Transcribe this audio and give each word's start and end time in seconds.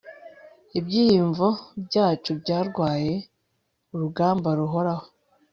ibyiyumvo 0.79 1.47
byacu 1.85 2.31
byarwanye 2.41 3.15
kurugamba 3.87 4.49
ruhoraho 4.59 5.05